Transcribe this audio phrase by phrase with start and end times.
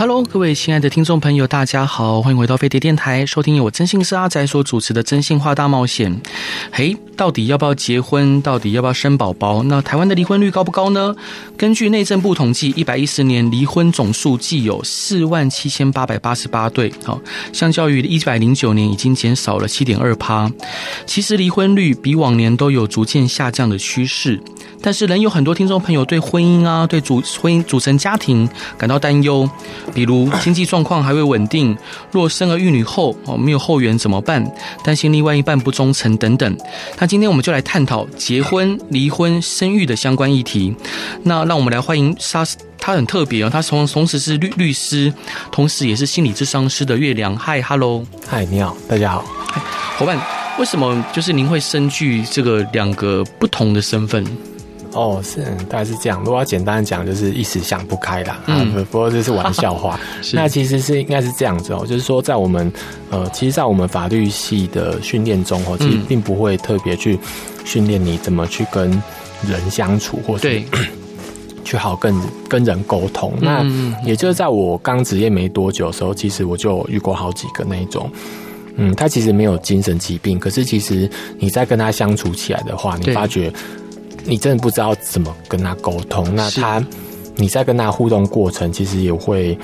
[0.00, 6.10] Hello，各位亲爱的听众朋友，大家好，欢迎回到飞碟电台，收听由我真心是阿宅所主持的《真心话大冒险》。
[6.72, 8.40] 嘿，到底要不要结婚？
[8.40, 9.62] 到底要不要生宝宝？
[9.64, 11.14] 那台湾的离婚率高不高呢？
[11.54, 17.20] 根据内政部统计，一百一十年离婚总数计有四万七千八百八十八对，好，
[17.52, 20.50] 相较于一百零九年已经减少了七点二趴。
[21.04, 24.40] 其实离婚率比往年都有逐渐下降的趋势。
[24.82, 28.48] 但是，仍有很多听众朋友对婚姻啊，对组婚姻组成家庭
[28.78, 29.48] 感到担忧，
[29.92, 31.76] 比如经济状况还未稳定，
[32.10, 34.42] 若生儿育女后哦没有后援怎么办？
[34.82, 36.56] 担心另外一半不忠诚等等。
[36.98, 40.74] 那今天我们就来探讨结婚、离婚、生育的相关议题。
[41.24, 42.42] 那让我们来欢迎沙，
[42.78, 45.12] 他很特别哦，他从同时是律律师，
[45.52, 47.36] 同时也是心理咨商师的月亮。
[47.36, 49.24] 嗨，Hello，嗨，你好，大家好。
[49.98, 50.18] 伙伴，
[50.58, 54.24] 为什么就是您会身具这个两个不同的身份？
[54.92, 56.18] 哦，是，大概是这样。
[56.24, 58.40] 如果要简单讲，就是一时想不开啦。
[58.46, 59.98] 嗯，不过这是玩笑话。
[60.34, 62.72] 那其实是应该是这样子哦，就是说在我们
[63.10, 67.18] 呃，其实，在我们法律系的训练中哦，其实并不会特别去
[67.64, 68.90] 训练你怎么去跟
[69.48, 70.60] 人相处，或是
[71.64, 72.12] 去好跟
[72.48, 73.32] 跟人沟通。
[73.40, 73.64] 那
[74.04, 78.10] 也就是在我刚职业没多久的时候，其实我就遇过好几个那一种，
[78.74, 81.08] 嗯，他其实没有精神疾病，可是其实
[81.38, 83.52] 你在跟他相处起来的话，你发觉。
[84.24, 86.82] 你真的不知道怎么跟他沟通，那他，
[87.36, 89.58] 你在跟他互动过程，其实也会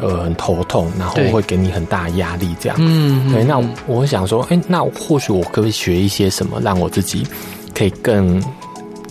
[0.00, 2.76] 呃很头痛，然后会给你很大压力，这样。
[2.80, 3.42] 嗯，对。
[3.44, 7.26] 那我会想说，哎、欸，那或许我可不可以学一些什么，让我自己
[7.74, 8.42] 可以更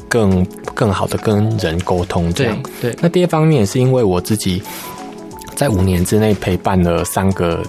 [0.08, 2.34] 更更好的跟人沟通？
[2.34, 2.62] 这样。
[2.82, 2.92] 对。
[2.92, 4.62] 对那第二方面是因为我自己
[5.56, 7.64] 在五年之内陪伴了三个。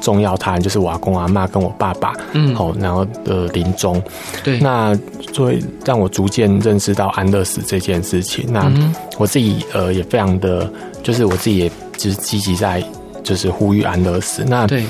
[0.00, 4.02] 重要他人就是我阿公阿妈跟我爸爸，嗯，好，然后的临终，
[4.44, 4.98] 对，那
[5.32, 8.46] 所以让我逐渐认识到安乐死这件事情。
[8.48, 8.70] 那
[9.18, 10.70] 我自己呃也非常的，
[11.02, 12.82] 就是我自己也就是积极在
[13.22, 14.44] 就是呼吁安乐死。
[14.46, 14.84] 那对，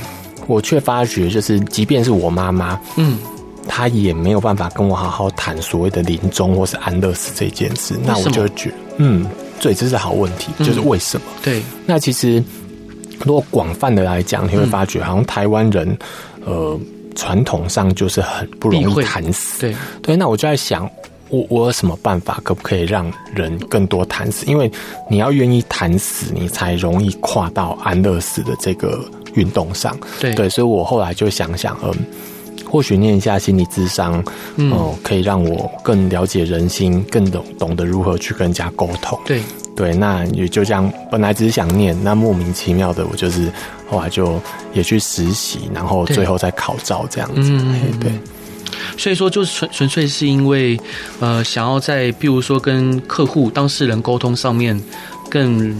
[0.46, 3.18] 我却发觉就是即便是我妈妈，嗯，
[3.66, 7.94] 她也没有办法跟我好好谈所谓的临终或是安乐死这件事。
[8.04, 9.26] 那我就觉得，嗯，
[9.60, 11.26] 对，这是好问题，就是为什么？
[11.42, 12.42] 对，那其实。
[13.24, 15.88] 如果广泛的来讲，你会发觉，好像台湾人，
[16.46, 16.80] 嗯、呃，
[17.14, 19.60] 传统上就是很不容易谈死。
[19.60, 20.88] 对对，那我就在想，
[21.30, 24.44] 我我有什么办法，可不可以让人更多谈死？
[24.46, 24.70] 因为
[25.10, 29.02] 你要愿意谈死，你才容易跨到安乐死的这个
[29.34, 29.96] 运动上。
[30.20, 34.24] 对对，所以我后来就想想，嗯、呃，或许念一下心理智商，哦、
[34.56, 39.18] 嗯呃，可以让我更了解人心，更懂懂得如何去跟人家沟通。
[39.24, 39.42] 对。
[39.76, 40.90] 对，那也就这样。
[41.10, 43.52] 本来只是想念，那莫名其妙的，我就是
[43.88, 44.40] 后来就
[44.72, 47.50] 也去实习，然后最后再考照这样子。
[47.52, 48.10] 嗯，对。
[48.98, 50.78] 所以说，就纯纯粹是因为，
[51.20, 54.78] 呃，想要在，比如说跟客户、当事人沟通上面
[55.30, 55.74] 更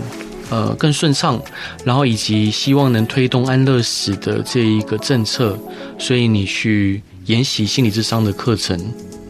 [0.51, 1.41] 呃更顺畅，
[1.83, 5.59] 然后以及希望能推动安乐死的这一个政策，
[5.99, 8.79] 所以你去研习心理智商的课程。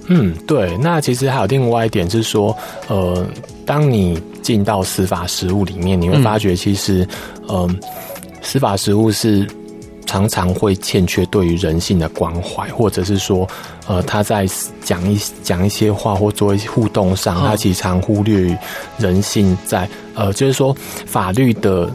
[0.08, 0.76] 嗯，对。
[0.78, 2.56] 那其实还有另外一点是说，
[2.88, 3.26] 呃。
[3.66, 7.02] 当你进到司法实务里面，你会发觉，其实，
[7.48, 7.76] 嗯、呃，
[8.40, 9.44] 司法实务是
[10.06, 13.44] 常常会欠缺对于人性的关怀，或者是说，
[13.88, 14.46] 呃，他在
[14.84, 18.56] 讲一讲一些话或做一些互动上，他其实常忽略
[18.98, 20.72] 人性在，呃，就是说
[21.06, 21.90] 法律的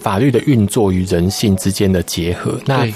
[0.00, 2.58] 法律的运作与人性之间的结合。
[2.64, 2.88] 那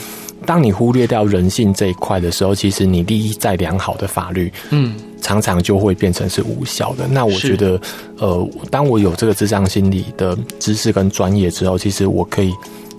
[0.46, 7.06] 当你忽略掉人性这一块的时候，其实你利益再良好的法律，嗯，常常就会变成是无效的。
[7.08, 7.80] 那我觉得，
[8.18, 12.52] 呃，当我有这个智商心理的知识跟专业之后，其实我可以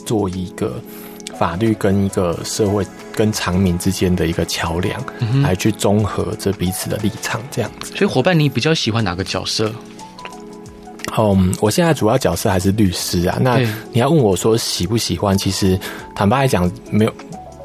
[0.06, 0.80] 做一个
[1.40, 2.86] 法律跟一个社会
[3.16, 5.02] 跟常民之间的一个桥梁，
[5.42, 7.94] 来去综合这彼此的立场，这样子。
[7.96, 9.72] 所以，伙伴，你比较喜欢哪个角色？
[11.18, 13.40] 嗯，我现在主要角色还是律师啊。
[13.42, 13.58] 那
[13.92, 15.36] 你要问我说喜不喜欢？
[15.36, 15.80] 其实
[16.14, 17.14] 坦白来讲，没有。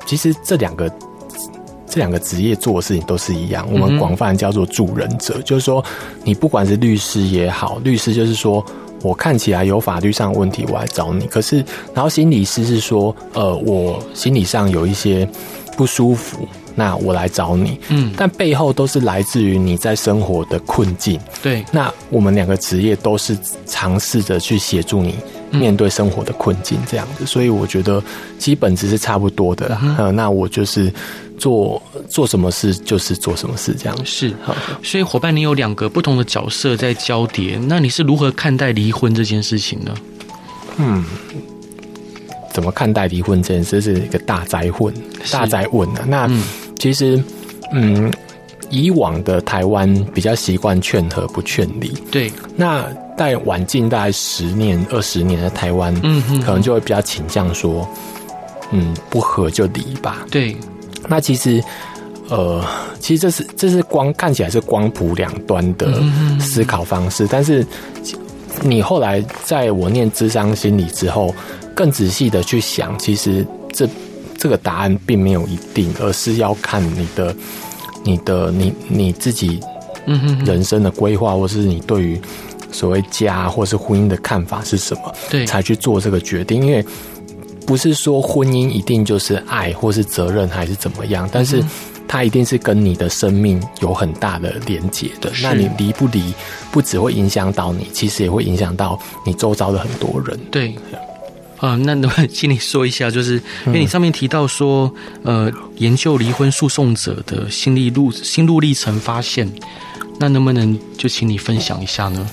[0.06, 0.90] 其实这两个
[1.87, 5.84] 这两个职业做的事情都是一样，我们广泛叫做助人者，嗯、就是说，
[6.25, 8.64] 你不管是律师也好，律师就是说
[9.02, 11.26] 我看起来有法律上的问题，我来找你。
[11.26, 15.28] 可是，然后心理师是说，呃，我心理上有一些
[15.76, 17.78] 不舒服，那我来找你。
[17.88, 21.20] 嗯，但背后都是来自于你在生活的困境。
[21.43, 25.16] 对，那我们两个职业都是尝试着去协助你。
[25.52, 27.25] 面对生活的困境这样子。
[27.25, 28.02] 所以我觉得
[28.38, 29.96] 基本值是差不多的啦。
[29.99, 30.93] 嗯，那我就是
[31.38, 33.96] 做做什么事就是做什么事这样。
[34.04, 34.34] 是，
[34.82, 39.94] 所以伙伴，你有两个不同的角色在交叠，那你是如何看待离婚这件事情呢？
[40.78, 41.04] 嗯，
[42.52, 44.93] 怎么看待离婚这件事是一个大灾问，
[45.31, 46.04] 大灾问啊。
[46.06, 46.31] 那
[46.78, 47.22] 其实，
[47.72, 48.12] 嗯。
[48.75, 52.32] 以往的台湾比较习惯劝和不劝离，对。
[52.56, 57.88] 那在晚近大概十年、二十年的台湾，嗯哼，可能就会比较倾向说，
[58.70, 60.26] 嗯，不和就离吧。
[60.31, 60.56] 对。
[61.09, 61.62] 那其实，
[62.29, 62.64] 呃，
[63.00, 66.03] 其实这是这是光看起来是光谱两端的
[66.38, 67.67] 思考方式，嗯、但是
[68.62, 71.35] 你后来在我念智商心理之后，
[71.75, 73.88] 更仔细的去想，其实这
[74.37, 77.35] 这个答案并没有一定，而是要看你的。
[78.05, 79.61] 你的你你自己，
[80.06, 82.20] 嗯哼，人生的规划，或是你对于
[82.72, 85.14] 所谓家或是婚姻的看法是什么？
[85.30, 86.64] 对，才去做这个决定。
[86.64, 86.84] 因为
[87.66, 91.62] 不是说婚姻一定就是爱或是责任还是怎么样，但是
[92.08, 95.30] 它一定是跟你的生命有很大的连结的。
[95.42, 96.34] 那你离不离，
[96.72, 100.38] 不只会影响到你，其实也会影响到你周遭的很多人。
[100.50, 100.75] 对。
[101.58, 103.34] 啊，那能不能请你说一下，就是
[103.66, 104.92] 因为你上面提到说，
[105.22, 109.48] 呃，研究离婚诉讼者的心理路心路历程发现，
[110.18, 112.28] 那能不能就请你分享一下呢？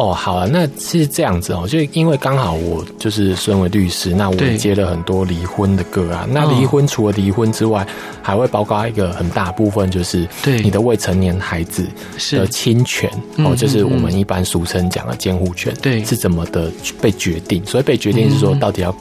[0.00, 6.26] 哦，好啊，那是这样子哦，就因为刚好我就是身为律师，那我接了很多离婚的个案。
[6.32, 7.86] 那离婚除了离婚之外，
[8.22, 11.86] 还会包括一个很大部分，就是对你的未成年孩子
[12.30, 16.72] 的侵权哦，就是我们一般俗称讲的监护权，对，是怎么的
[17.02, 17.62] 被决定？
[17.66, 18.94] 所以被决定是说，到底要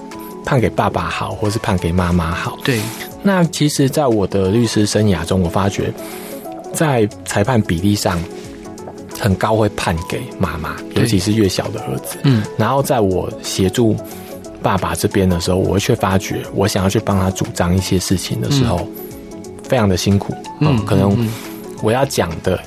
[0.43, 2.57] 判给爸爸好，或是判给妈妈好？
[2.65, 2.77] 对。
[3.23, 5.93] 那其实，在我的律师生涯中，我发觉
[6.73, 8.19] 在裁判比例上。
[9.19, 12.17] 很高会判给妈妈，尤其是越小的儿子。
[12.23, 13.95] 嗯，然后在我协助
[14.63, 18.87] 爸爸这边的时候，我却发觉，我想要去帮他主张一些事情的时候，
[19.33, 20.33] 嗯、非常的辛苦。
[20.61, 21.15] 嗯，嗯可能
[21.83, 22.59] 我要讲的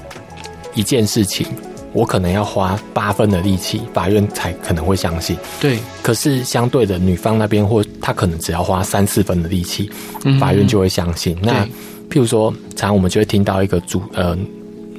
[0.75, 1.47] 一件事情，
[1.93, 5.37] 我可能要花八分的力气，法院才可能会相信。
[5.61, 9.91] 对，可是相对的，女方那边或他可能只要花三四分的力气，
[10.39, 11.37] 法院就会相信。
[11.43, 11.65] 嗯、那
[12.11, 14.37] 譬如说，常常我们就会听到一个主呃。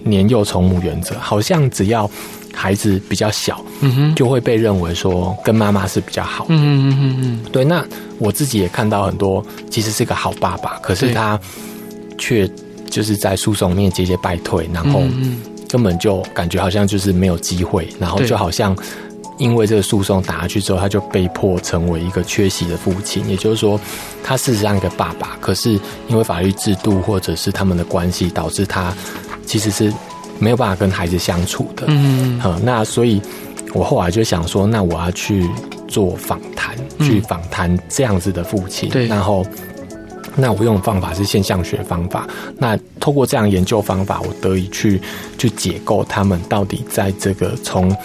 [0.03, 2.09] 年幼从母原则，好像只要
[2.53, 6.53] 孩子比较小，嗯哼，就会被认为说跟妈妈是比较好的。
[6.53, 7.63] 嗯嗯嗯嗯，对。
[7.63, 7.83] 那
[8.19, 11.39] 我自己也看到很多，其实是个好爸爸，可是他
[12.17, 12.49] 却
[12.89, 15.01] 就是在诉讼面节节败退，然后
[15.67, 18.77] 根本就感觉好像就是没有机会，然后就好像
[19.39, 23.27] 因为这个诉讼打下去之后，他就被迫成为一个缺席的父亲。
[23.27, 23.79] 也就是说，
[24.23, 25.71] 他事实上一个爸爸，可是
[26.07, 28.93] 因为法律制度或者是他们的关系，导致他。
[29.45, 29.93] 其实是
[30.39, 33.21] 没有办法跟孩子相处的，嗯，好，那所以
[33.73, 35.49] 我后来就想说，那我要去
[35.87, 39.45] 做访谈，去访谈这样子的父亲，对，然后
[40.35, 44.99] 那我用的方法是现象学方法，那透过这样研究方法，我得以去
[45.37, 47.95] 去解构他们到底在这个从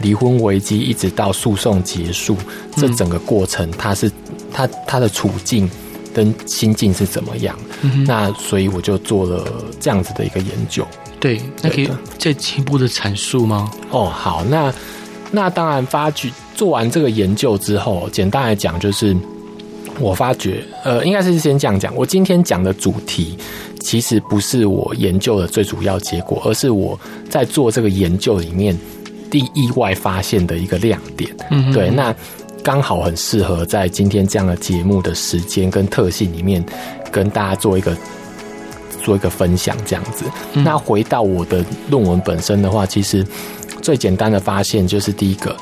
[0.00, 2.36] 离婚危机一直到诉讼结束
[2.76, 4.10] 这整个过程，他是
[4.52, 5.68] 他他的处境。
[6.14, 7.58] 跟心境是怎么样？
[7.82, 9.44] 嗯、那所以我就做了
[9.80, 10.86] 这样子的一个研究。
[11.18, 11.88] 对，那可以
[12.18, 13.70] 再进一步的阐述吗？
[13.90, 14.72] 哦，好，那
[15.30, 19.16] 那当然发觉做完这个研究之后，简单来讲就是
[20.00, 21.94] 我发觉，呃，应该是先这样讲。
[21.94, 23.36] 我今天讲的主题
[23.80, 26.98] 其实不是我研究的最主要结果，而是我
[27.30, 28.76] 在做这个研究里面
[29.30, 31.34] 第意外发现的一个亮点。
[31.50, 32.14] 嗯，对，那。
[32.62, 36.64] 刚好很适合在今天这样的节目的时间跟特性里面，
[37.10, 37.96] 跟大家做一个
[39.02, 40.24] 做一个分享，这样子。
[40.52, 40.62] 嗯。
[40.62, 43.26] 那回到我的论文本身的话，其实
[43.80, 45.56] 最简单的发现就是第一个，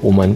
[0.00, 0.34] 我们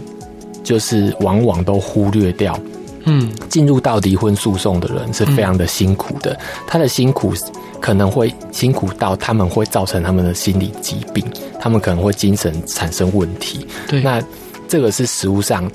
[0.63, 2.59] 就是往往都忽略掉，
[3.05, 6.37] 嗯，进入到离婚诉讼的人是非常的辛苦的，
[6.67, 7.33] 他的辛苦
[7.79, 11.25] 可能会辛苦到他们会造成他们的心理疾病，
[11.59, 13.65] 他们可能会精神产生问题。
[13.87, 14.21] 对，那
[14.67, 15.71] 这个是实物上。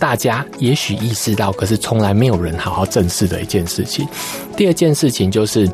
[0.00, 4.08] 大家也许意识到，可是从来没有人好好正视的一件事情。
[4.56, 5.70] 第二件事情就是，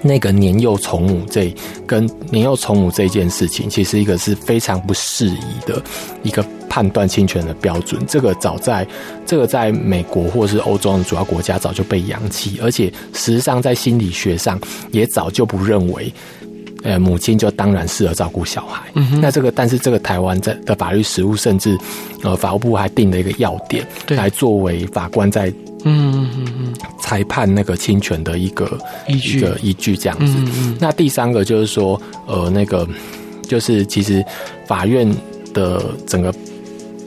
[0.00, 1.52] 那个年幼从母这
[1.84, 5.82] 跟年幼从母这件事情，其实一个是非常不适宜的
[6.22, 8.00] 一个判断侵权的标准。
[8.06, 8.86] 这个早在
[9.26, 14.56] 这个在美国或是欧洲的主要国家早就被扬弃，而且实际上在心理学上
[14.92, 16.12] 也早就不认为。
[16.82, 18.82] 呃，母亲就当然适合照顾小孩。
[18.94, 19.20] 嗯。
[19.20, 21.78] 那这个，但是这个台湾在的法律实务，甚至
[22.22, 25.48] 呃，法务部还定了一个要点，来作为法官在
[25.84, 30.34] 嗯嗯嗯嗯裁判那个侵权的一个依据，一个依据这样子。
[30.38, 30.76] 嗯嗯。
[30.80, 32.86] 那第三个就是说，呃，那个
[33.48, 34.24] 就是其实
[34.66, 35.08] 法院
[35.52, 36.32] 的整个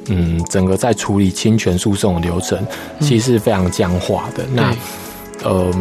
[0.07, 2.65] 嗯，整个在处理侵权诉讼的流程，
[2.99, 4.43] 其实是非常僵化的。
[4.43, 4.75] 嗯、那
[5.49, 5.73] 呃，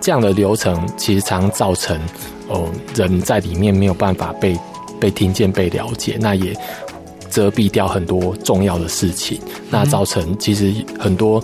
[0.00, 1.98] 这样的流程其实常造成
[2.48, 4.58] 哦、呃，人在里面没有办法被
[5.00, 6.56] 被听见、被了解，那也
[7.30, 9.40] 遮蔽掉很多重要的事情。
[9.70, 11.42] 那造成其实很多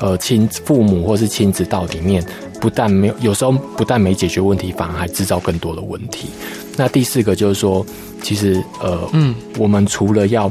[0.00, 2.24] 呃亲父母或是亲子到里面，
[2.60, 6.28] 不但没有，有时候不但没解决问题，反而还制造更多的问题。
[6.76, 7.84] 那第四个就是说，
[8.22, 10.50] 其实呃，嗯，我们除了要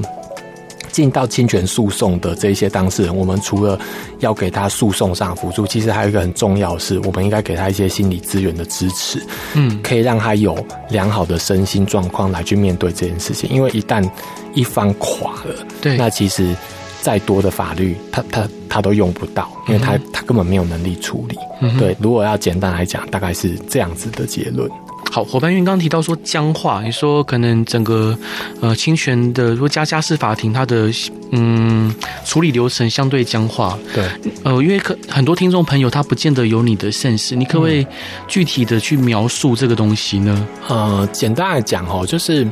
[0.93, 3.77] 进到侵权诉讼的这些当事人，我们除了
[4.19, 9.21] 要给他诉讼上辅助，其实还有一个很重要的是，我们应该给他一些心理资源的支持，
[9.55, 10.55] 嗯，可以让他有
[10.89, 13.49] 良好的身心状况来去面对这件事情。
[13.49, 14.07] 因为一旦
[14.53, 16.55] 一方垮了，对，那其实
[17.01, 21.35] 再多的法律，他他他都用不到，因为他他根本没有能力处理。
[21.59, 24.69] 嗯，对，如果要简单来讲，大概是这样子的结论。
[25.13, 28.17] 好，伙伴，因为刚刚提到说僵化，你说可能整个
[28.61, 30.89] 呃侵权的，如果家家事法庭它的
[31.29, 31.93] 嗯
[32.25, 34.03] 处理流程相对僵化，对，
[34.43, 37.85] 呃，因为可很多听众朋友他不见得有你的现实，你可不可以
[38.27, 40.47] 具体的去描述这个东西呢？
[40.67, 42.47] 呃，简单来讲哦，就是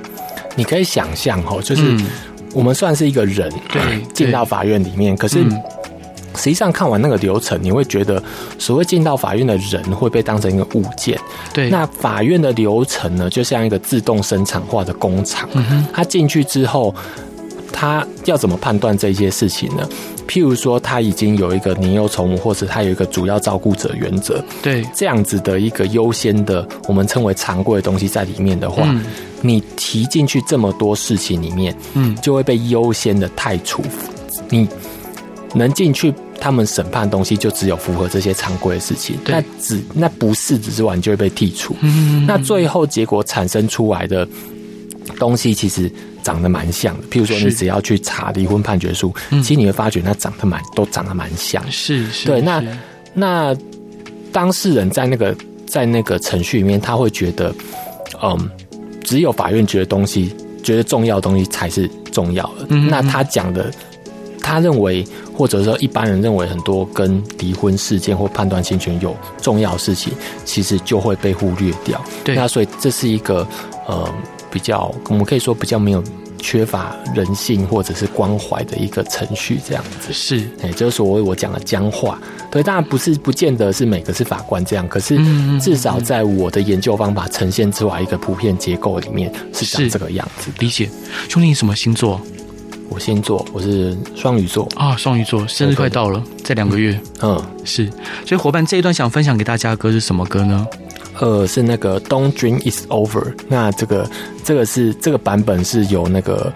[0.55, 1.81] 你可以想象哦，就是
[2.53, 5.39] 我们算是一个人，对，进到法院里面，可是。
[5.41, 5.59] 嗯
[6.35, 8.21] 实际上看完那个流程，你会觉得
[8.57, 11.19] 所谓进到法院的人会被当成一个物件。
[11.53, 15.49] 对，那法院的流程呢，就像一个自动生产化的工厂。
[15.53, 16.93] 嗯哼，他进去之后，
[17.71, 19.87] 他要怎么判断这些事情呢？
[20.27, 24.41] 譬如说，他已经有一个年幼宠物，或者他有一个主要照顾者原则。
[24.61, 29.03] 对，这样子的一个优先的，我们称为常规的东西在里面的话，嗯、
[29.41, 33.83] 你提进去这么多事情里面，嗯，就会被优先的太除。
[34.49, 34.67] 你。
[35.53, 39.17] 能进去他们审判的东西，就只有符合这些常规的事情。
[39.25, 41.75] 那只那不是只是完就会被剔除。
[42.25, 44.27] 那最后结果产生出来的
[45.19, 45.91] 东西，其实
[46.23, 47.07] 长得蛮像的。
[47.09, 51.61] 譬如说，你只要去查离婚判决书，其实你会发觉那长得蛮都长得蛮像。
[51.69, 52.25] 是是。
[52.25, 52.63] 对，那
[53.13, 53.55] 那
[54.31, 55.35] 当事人在那个
[55.67, 57.53] 在那个程序里面，他会觉得，
[58.23, 58.49] 嗯，
[59.03, 62.73] 只有法院觉得东西觉得重要的东西才是重要的。
[62.89, 63.69] 那他讲的。
[64.51, 65.01] 他认为，
[65.33, 70.11] 或者说一般人认为，很多跟离婚事件或判断侵权有重要的事情，
[70.43, 72.03] 其实就会被忽略掉。
[72.23, 73.47] 对，那所以这是一个
[73.87, 74.13] 呃
[74.51, 76.03] 比较，我们可以说比较没有
[76.37, 82.19] 缺乏人性或者是关怀的一个程序，这样子是，哎，就是所谓我讲的僵化。
[82.51, 85.17] 对，当然不是不见得是每个是法官这样，可是
[85.61, 90.51] 至少在我的研究方法呈现出来一个普遍结构里面是长这个样子。
[90.59, 90.89] 理解，
[91.29, 92.19] 兄弟，你什么星座？
[92.91, 96.99] 我星座我是双鱼座啊，双鱼座生日快到了，在两个月。
[97.21, 97.89] 嗯，是。
[98.25, 100.67] 所以伙伴这一段想分享给大家的歌是什么歌呢？
[101.19, 103.33] 呃，是那个 Don't Dream It's Over。
[103.47, 104.09] 那这个
[104.43, 106.51] 这个是这个版本是由那个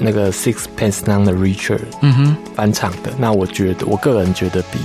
[0.00, 3.12] 那个 Sixpence None the Richer 嗯哼翻唱的。
[3.16, 4.80] 那我觉得我个人觉得比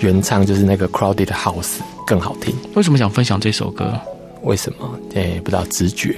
[0.00, 2.54] 原唱就是那个 Crowded House 更好听。
[2.74, 3.92] 为什么想分享这首歌？
[4.44, 4.98] 为什么？
[5.14, 6.16] 哎，不知道直觉，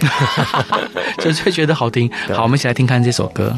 [1.19, 2.09] 就是会觉得好听。
[2.33, 3.53] 好，我们一起来听看这首歌。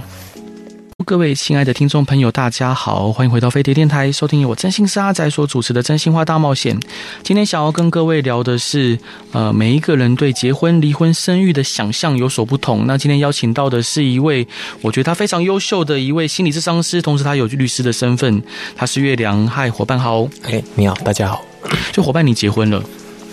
[1.05, 6.75] 各位亲爱的听众朋友，大家好，欢迎回到飞碟电台，收听由我真心是阿仔所主持的《真心话大冒险》。
[7.23, 8.99] 今天想要跟各位聊的是，
[9.31, 12.87] 呃，每一个人对结婚、离婚、生育的想象有所不同。
[12.87, 14.49] 那今天邀请到的是一位，
[14.81, 18.43] 我觉得他非常优秀的一位心理咨商师，同时他有律师的身份。
[18.75, 21.45] 他是月亮，嗨，伙伴好，哎，你好，大家好。
[21.93, 22.83] 就伙伴，你结婚了？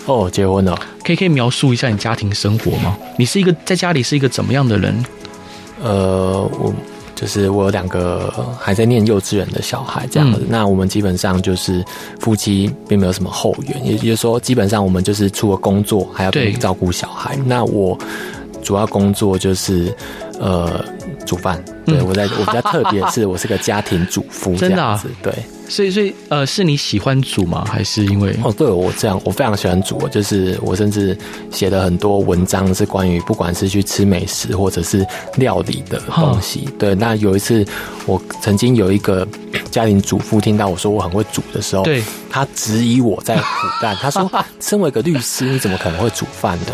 [0.04, 0.78] 哦，结婚了。
[1.02, 2.94] 可以可以描述一下你家庭生活吗？
[3.16, 5.04] 你是一个在家里是一个怎么样的人？
[5.82, 6.74] 呃，我。
[7.14, 11.84] 就是我有两个还在念幼稚园的小孩这样子，嗯、那我们基本上就是
[12.18, 17.38] 夫妻并没有什么后援，也就是说，基本上我们就是除了工作还要照顾小孩。
[17.46, 17.96] 那我
[18.62, 19.94] 主要工作就是
[20.40, 20.84] 呃
[21.26, 25.32] 煮饭，对，我在我比较特别是我是个家庭主妇， 真的啊，对。
[25.66, 27.64] 所以，所以，呃，是你喜欢煮吗？
[27.66, 28.36] 还是因为？
[28.44, 29.96] 哦，对，我这样，我非常喜欢煮。
[30.08, 31.16] 就是我甚至
[31.50, 35.04] 写了很多文章，是关于不管是去吃美食或者是
[35.36, 36.64] 料理的东西。
[36.66, 37.66] 哦、对，那有一次，
[38.04, 39.26] 我曾经有一个
[39.72, 43.96] 家庭主妇听到我说我很会煮的时候，对，他质疑我在唬烂。
[43.96, 44.30] 他说：
[44.60, 46.66] “身为一个律师，你怎么可能会煮饭呢？”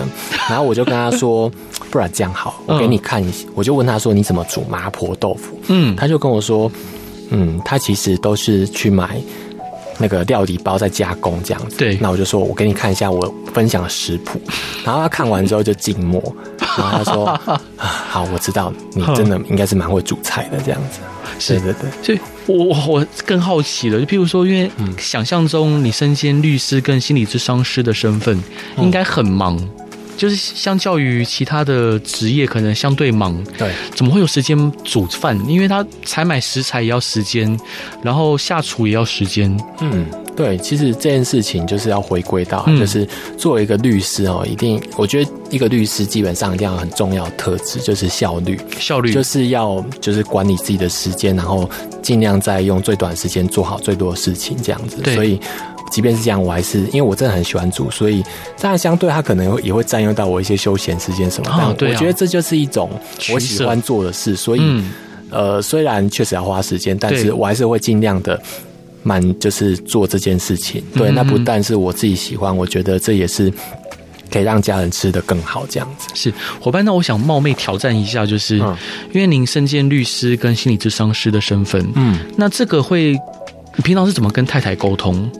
[0.50, 1.48] 然后我就跟他说
[1.92, 3.44] ：“不然这样好，我给你看一下。
[3.46, 6.70] 嗯”我就问他说：“你怎么煮麻婆豆腐？”嗯，他就跟我说。
[7.32, 9.16] 嗯，他其实都是去买
[9.98, 11.76] 那个料理包再加工这样子。
[11.76, 14.40] 对，那我就说，我给你看一下我分享的食谱。
[14.84, 16.20] 然后他看完之后就静默，
[16.58, 17.26] 然后他说
[17.78, 20.98] ：“啊，好，我知道你真的应该是蛮会煮菜的这样子。”
[21.38, 21.88] 是的，对。
[22.02, 28.36] 所以我我更好奇了，就譬如说，因为想象中你身兼律师跟心理咨商师的身份，
[28.78, 29.56] 应该很忙。
[30.20, 33.42] 就是相较于其他的职业，可能相对忙。
[33.56, 35.34] 对，怎么会有时间煮饭？
[35.48, 37.58] 因为他采买食材也要时间，
[38.02, 39.58] 然后下厨也要时间。
[39.80, 40.04] 嗯。
[40.36, 51.68] 对，其实这件事情就是要回归到，就是作为一个律师哦，一定，我觉得一个律师基本上一定要很重要的特质就是效率，效率就是要就是管理自己的时间，然后
[52.00, 55.02] 尽量在用最短时间做好最多的事情，这样子。
[55.02, 55.14] 对。
[55.14, 55.38] 所以，
[55.90, 58.22] 即便是这样，我还是因为我真的很喜欢煮，所以
[58.60, 61.50] 当然相对它可能也会占用到我一些休闲时间什么。
[61.50, 61.90] 哦，对。
[61.90, 62.90] 我觉得这就是一种
[63.32, 64.62] 我喜欢做的事，所以
[65.30, 68.40] 呃，虽然确实要花时间，但是我还是会尽量的。
[69.02, 73.50] 蛮就是做这件事情，对，那不但是我自己喜欢，我觉得这也是
[74.30, 76.06] 可以让家人吃的更好，这样子。
[76.12, 76.30] 是
[76.60, 83.12] 伙伴，那我想冒昧挑战一下，就是因为您身兼律师跟心理咨商师的身份，嗯，那这个会，
[83.74, 85.30] 你平常是怎么跟太太沟通？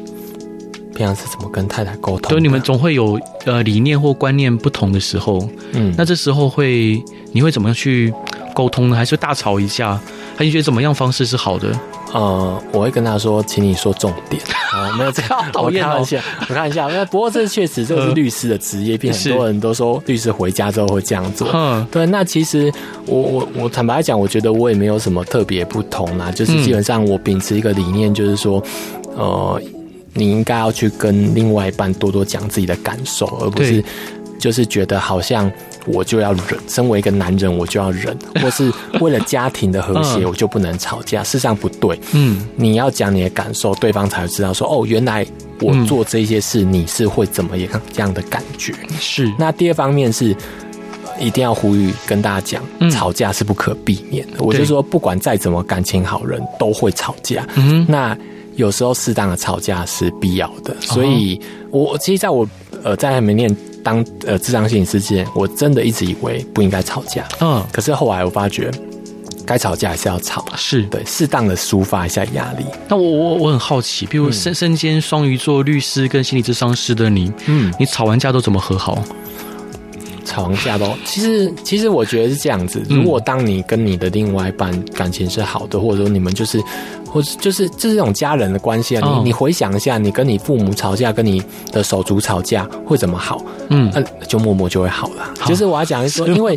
[1.01, 2.29] 平常是怎么跟太太沟通？
[2.29, 7.03] 对，你们总会有呃理念或观念不同的时候，嗯，那这时候会
[7.33, 8.13] 你会怎么样去
[8.55, 8.97] 沟通呢？
[8.97, 9.99] 还是大吵一架？
[10.37, 11.69] 还是觉得怎么样方式是好的？
[12.13, 14.43] 呃，我会跟他说，请你说重点。
[14.75, 16.87] 啊，没有这样，我开玩笑，我看一下。
[16.89, 21.49] 那不过这确实这个是律师的职业病，很多人都说律师回家之后会这样做。
[21.55, 22.05] 嗯，对。
[22.05, 22.71] 那其实
[23.07, 26.31] 我我我坦白来讲，我觉得我也没有什么特别不同啦。
[26.31, 28.63] 就是基本上我秉持一个理念，就是说，
[29.17, 29.61] 呃，
[30.15, 33.83] 你应该要去跟另外一半多多讲自己的感受，而不是
[34.39, 35.51] 就是觉得好像。
[35.87, 41.25] 我就要忍，身为一个男人，我就要忍， 或是为了家庭的和谐，我就不能吵架。
[41.25, 45.27] 事实上不对，嗯，你要讲你的感受，对方才会知道说，哦，原来
[45.63, 48.75] 我做这些事，你是会怎么样这样的感觉。
[49.01, 49.33] 是。
[49.39, 50.37] 那第二方面是，
[51.19, 54.45] 一定要呼吁跟大家讲，吵架是不可避免的。
[54.45, 57.49] 我就说，不管再怎么感情好人，都会吵架。
[57.55, 58.17] 嗯，那
[58.61, 60.77] 有时候适当的吵架是必要的。
[60.81, 61.41] 所以
[61.71, 62.49] 我其实在我
[62.85, 63.55] 呃在还没念。
[63.83, 67.27] 当呃，智商心理师之前，我真的一直以为不应该吵架。
[67.41, 68.71] 嗯，可是后来我发觉，
[69.47, 72.65] 该吵架还是要吵，是对适当的抒发一下压力。
[72.91, 79.03] 那我我我很好奇，比如身身兼双鱼座律师跟心理咨商师的你，嗯，你吵完架都怎么和好？
[80.27, 82.83] 吵完架都其实其实我觉得是这样子。
[82.87, 86.63] 如果当你跟你的另外一半感情是好的，或者说你们就是。
[87.11, 91.43] 或者就是这是这种家人的关系啊，你你回想一下，你跟你父母吵架，跟你
[91.73, 93.45] 的手足吵架会怎么好？
[93.69, 95.29] 嗯，那就默默就会好了。
[95.47, 96.57] 就是我要讲的说， 因为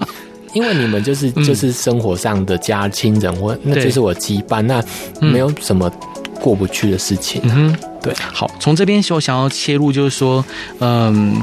[0.53, 4.83] 因为你们就是就是生活上的家亲人，或那就是我羁绊，那
[5.19, 5.91] 没有什么
[6.39, 7.41] 过不去的事情。
[7.45, 8.13] 嗯，对。
[8.31, 10.45] 好，从这边我想要切入，就是说，
[10.79, 11.41] 嗯，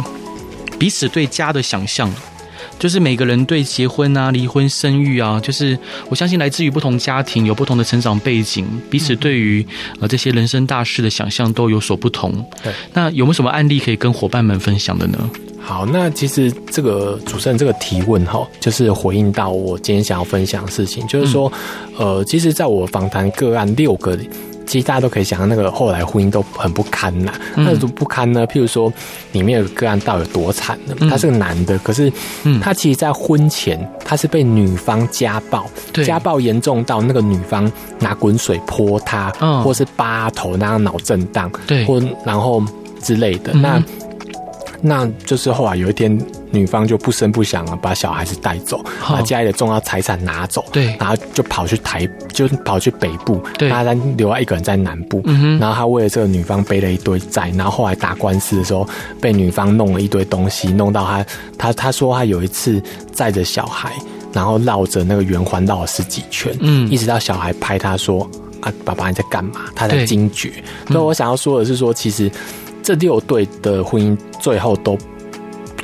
[0.78, 2.12] 彼此对家的想象。
[2.80, 9.64] 就是每个人对结婚啊、离婚、生育啊，就是我相信来自于不同家庭，有不同的成长背景，彼此对于
[10.00, 12.32] 呃这些人生大事的想象都有所不同。
[12.64, 15.30] 对，那有没有什么案例可以跟伙伴们分享的呢？
[15.60, 21.52] 好，那其实这个主持人这个提问哈，就是回应到我今天想要分享的事情，就是说，
[21.98, 24.28] 呃，其实在我访谈个案六个里。
[24.70, 27.32] 其实大家都可以想象，那个后来婚姻都很不堪呐。
[27.56, 28.46] 那种不堪呢？
[28.46, 28.92] 譬如说，
[29.32, 30.94] 里面有个个案到底有多惨呢？
[31.10, 32.12] 他是个男的，可是，
[32.62, 35.66] 他其实，在婚前他是被女方家暴，
[36.06, 39.28] 家暴严重到那个女方拿滚水泼他，
[39.64, 42.62] 或是扒头，那样脑震荡，对，或然后
[43.02, 43.52] 之类的。
[43.54, 43.82] 那
[44.82, 46.18] 那就是后来有一天。
[46.52, 53.84] 女方就不声不响了，把小孩子带走，把家里的重要财产拿走，对，然后就跑去台，就跑去北部，对，他
[54.16, 58.84] 留下一个人在南部，嗯哼，然后他为了这个女方背了一堆债，然后后来打官司的时候，
[59.20, 61.24] 被女方弄了一堆东西，弄到他，
[61.56, 63.92] 他他说他有一次载着小孩，
[64.32, 68.28] 然后绕着那个圆环绕了十几圈，嗯，一直到小孩拍他说
[68.60, 69.60] 啊，爸爸你在干嘛？
[69.76, 70.50] 他在惊觉。
[70.88, 72.28] 所以我想要说的是说，其实
[72.90, 74.98] 这六对的婚姻最后都。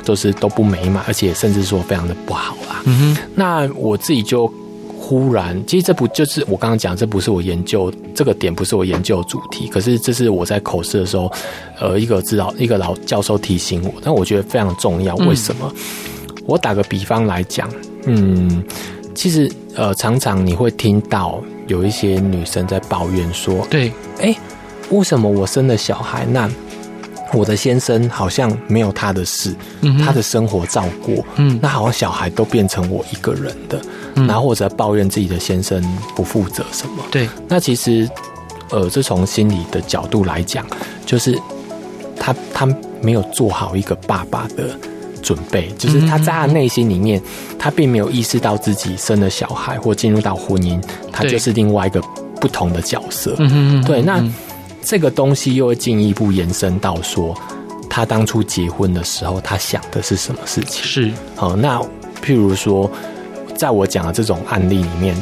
[0.05, 2.81] 都是都不美满，而且甚至说非常的不好啦。
[2.85, 4.49] 嗯哼，那我自己就
[4.97, 9.67] 忽然，其实这不就是我刚刚讲，这不是我研究这个点，不是我研究的主题。
[9.67, 11.29] 可是这是我在口试的时候，
[11.77, 15.13] 呃，一个指导一个老教授提醒我，但我觉得非常重要。
[15.17, 15.69] 为什么？
[15.75, 17.69] 嗯、我打个比方来讲，
[18.05, 18.63] 嗯，
[19.13, 23.89] 其实呃，常常你会听到有一些女生在抱怨说，对，
[24.19, 24.37] 哎、欸，
[24.89, 26.49] 为什么我生了小孩那？
[27.33, 33.81] 我的先生好像没有他的事，嗯、他的生活照过，嗯，那好像小孩都变成我一个人的，
[34.15, 35.81] 嗯、然后或者抱怨自己的先生
[36.15, 38.09] 不负责什么，对，那其实，
[38.69, 40.65] 呃，这从心理的角度来讲，
[41.05, 41.37] 就是
[42.17, 42.65] 他他
[43.01, 44.69] 没有做好一个爸爸的
[45.21, 47.21] 准备，就是他在他内心里面，
[47.59, 52.01] 他并没有意识到自己生了小孩或进入到婚姻，他就是另外一个
[52.39, 54.23] 不同的角色，嗯哼，对，那。
[54.81, 57.35] 这个东西又会进一步延伸到说，
[57.89, 60.83] 他当初结婚的时候，他想的是什么事情？
[60.83, 61.81] 是，好，那
[62.23, 62.89] 譬如说，
[63.55, 65.15] 在我讲的这种案例里面，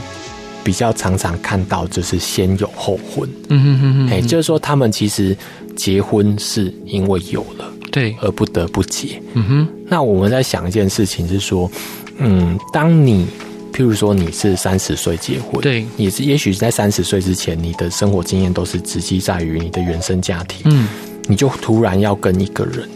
[0.63, 5.35] 比较常常看到就是先有后婚，嗯哼哼哼，哎，就是说他们其实
[5.75, 9.67] 结婚是因为有了，对，而不得不结，嗯哼。
[9.87, 11.69] 那我们在想一件事情是说，
[12.17, 13.27] 嗯，当你
[13.75, 20.87] 譬如说你是三十岁结婚，对，也是也许在三十岁之前，你的生活经验都是直击在于你的原生家庭，嗯。
[21.27, 22.87] 你就突然要跟一个人，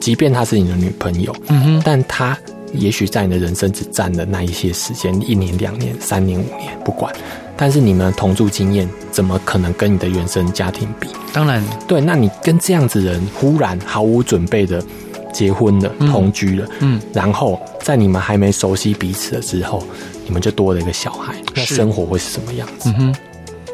[0.00, 2.38] 即便她是你的女朋友，嗯哼，但她
[2.72, 7.12] 也许在你的人生只占了那一些时间，一年、两年、三年、五年，不管。
[7.56, 11.08] 但是你们同住经验怎么可能跟你的原生家庭比？
[11.32, 12.00] 当然，对。
[12.00, 14.80] 那你跟这样子人忽然毫无准备的
[15.36, 19.82] 结婚了、嗯、同居了，嗯，然后在你们还没熟悉彼此的时候，
[20.24, 22.88] 你们就多了一个小孩，那生活会是什么样子？
[22.88, 23.14] 嗯哼。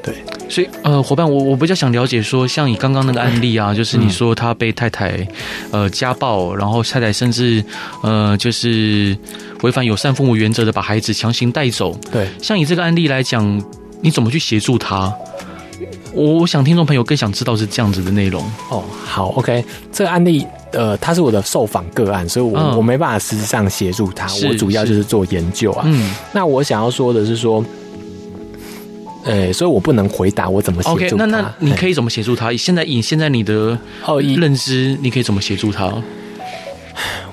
[0.04, 0.16] 对，
[0.48, 5.24] 所以呃，伙伴，我我比较想了解说，像你刚刚那个案例啊， 就是你说他被太太
[5.70, 7.64] 呃家暴，然后太太甚至
[8.02, 9.16] 呃就是
[9.62, 11.96] 违反友善父母原则的把孩子强行带走。
[12.10, 13.62] 对，像你这个案例来讲，
[14.00, 15.14] 你怎么去协助他？
[16.12, 18.42] 我我想听众朋友更想知道是这样子的内容。
[18.70, 25.84] 哦，好，OK，这个案例呃，他是我的受访个案，所以我、嗯、我没办法实质上协助他，我主要就是做研究啊。
[25.86, 27.64] 嗯，那我想要说的是说。
[29.24, 31.24] 呃，所以我不能回答我怎么协助他。
[31.24, 32.52] Okay, 那那你可以怎么协助他？
[32.56, 35.94] 现在以现在你的哦认知，你可以怎么协助他？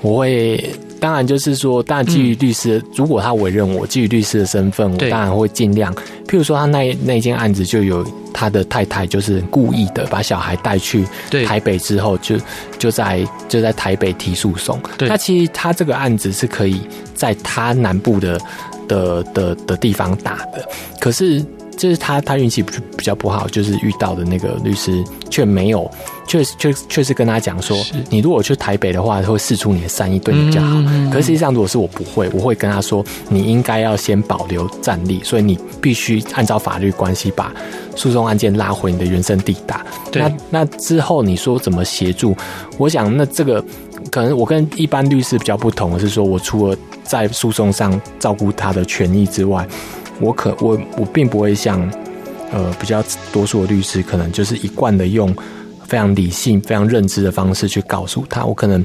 [0.01, 5.93] 我会当然就是说，当然基于律师，嗯、如果他委任我基于律师的身份，我当然会尽量。
[6.27, 11.05] 譬如说，他那那件案子就有他的太太，就是故意的把小孩带去
[11.45, 12.35] 台北之后，就
[12.77, 14.79] 就在就在台北提诉讼。
[14.99, 16.81] 那其实他这个案子是可以
[17.15, 18.39] 在他南部的
[18.87, 20.67] 的的的地方打的，
[20.99, 21.43] 可是。
[21.79, 25.89] 就是他，他运气比比较不好，就是遇到的那个律师却没有，
[26.27, 27.77] 确确确实跟他讲说，
[28.09, 30.75] 你如果去台北的话，会试出你的善意，对你比较好。
[31.09, 37.49] 可是实际上，如果是我不会，我会跟他说，你应该要先保留战力，所以你必须按照法律关系把
[37.95, 39.85] 诉讼案件拉回你的原生地打。
[40.11, 42.35] 那那之后你说怎么协助？
[42.77, 43.63] 我想那这个
[44.11, 49.65] 可能我跟一般律师比较不同的是，说我除了在诉讼上照顾他的权益之外。
[50.19, 51.79] 我可我我并不会像，
[52.51, 55.33] 呃，比较多数的律师，可能就是一贯的用
[55.85, 58.45] 非常理性、非常认知的方式去告诉他。
[58.45, 58.83] 我可能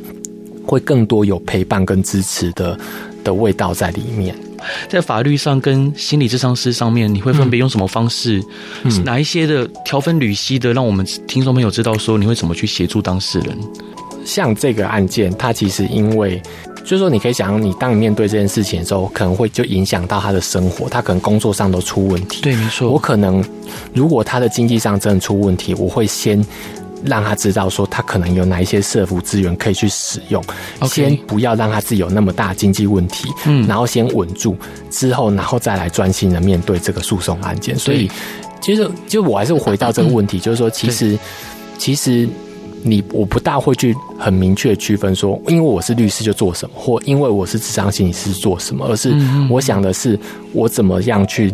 [0.64, 2.78] 会更多有陪伴跟支持的
[3.24, 4.34] 的味道在里面。
[4.88, 8.42] 在法律上跟心理智商师上面，你会分别用什么方式？
[8.84, 13.58] 嗯、哪一些的条分缕析的，让我们听众朋友知道说你会怎么去协助当事人？
[14.24, 16.40] 像这个案件，它其实因为。
[16.84, 22.42] 就是说，你可以想，你当你面对这件事情的时候，可能会就影响到他的生活，他可能工作上都出问题。
[22.42, 22.90] 对，没错。
[22.90, 23.42] 我可能，
[23.94, 26.44] 如果他的经济上真的出问题，我会先
[27.02, 30.44] 让他知道说，他可能有哪一些社福资源可以去使用。
[30.86, 34.54] 先不要让他自己有那么大经济问题，嗯，然后先稳住，
[34.90, 37.74] 之后然后再来专心的面对这个诉讼案件。
[37.78, 38.10] 所以，
[38.60, 41.18] 其实就我还是回到这个问题，就是说，其实，
[41.78, 42.28] 其实。
[42.86, 49.16] 你我不大会去很明确区分说，因为我是律师就做什么，或因为我是智商心理师做什么，而是
[49.48, 50.18] 我想的是
[50.52, 51.52] 我怎么样去